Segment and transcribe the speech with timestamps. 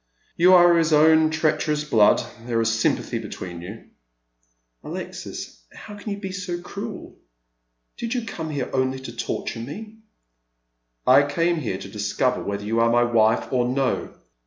[0.35, 2.23] You are of his own ti eacherous blood.
[2.47, 3.83] There is sympathy between you.""
[4.83, 7.19] Alexis, how can you be so cruel?
[7.97, 9.99] Did you como here only to torture me?"
[10.73, 14.15] *' I came here to discover whether you are my wife or no.